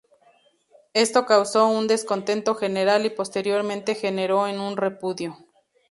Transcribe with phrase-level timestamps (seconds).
[0.95, 5.37] Esto causó un descontento general y posteriormente generó en un repudio.